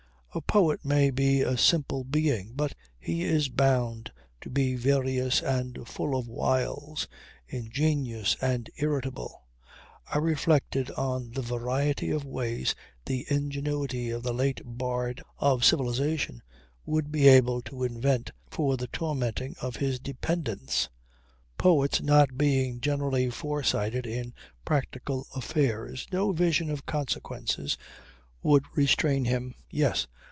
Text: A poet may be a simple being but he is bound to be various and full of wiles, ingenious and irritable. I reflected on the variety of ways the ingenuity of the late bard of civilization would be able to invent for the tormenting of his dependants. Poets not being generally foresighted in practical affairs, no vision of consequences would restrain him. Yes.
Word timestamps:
A 0.33 0.39
poet 0.39 0.85
may 0.85 1.09
be 1.11 1.41
a 1.41 1.57
simple 1.57 2.05
being 2.05 2.53
but 2.55 2.73
he 2.97 3.25
is 3.25 3.49
bound 3.49 4.13
to 4.39 4.49
be 4.49 4.75
various 4.77 5.41
and 5.41 5.85
full 5.85 6.17
of 6.17 6.25
wiles, 6.25 7.05
ingenious 7.49 8.37
and 8.39 8.69
irritable. 8.77 9.43
I 10.07 10.19
reflected 10.19 10.89
on 10.91 11.31
the 11.31 11.41
variety 11.41 12.11
of 12.11 12.23
ways 12.23 12.73
the 13.05 13.25
ingenuity 13.29 14.09
of 14.09 14.23
the 14.23 14.33
late 14.33 14.61
bard 14.63 15.21
of 15.37 15.65
civilization 15.65 16.41
would 16.85 17.11
be 17.11 17.27
able 17.27 17.61
to 17.63 17.83
invent 17.83 18.31
for 18.49 18.77
the 18.77 18.87
tormenting 18.87 19.57
of 19.61 19.75
his 19.75 19.99
dependants. 19.99 20.87
Poets 21.57 22.01
not 22.01 22.37
being 22.37 22.79
generally 22.79 23.29
foresighted 23.29 24.07
in 24.07 24.33
practical 24.63 25.27
affairs, 25.35 26.07
no 26.09 26.31
vision 26.31 26.69
of 26.69 26.85
consequences 26.85 27.77
would 28.41 28.63
restrain 28.77 29.25
him. 29.25 29.53
Yes. 29.69 30.07